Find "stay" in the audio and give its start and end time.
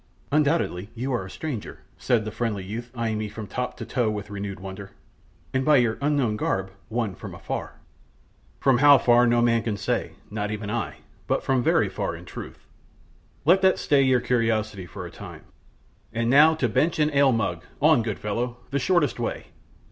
13.77-14.01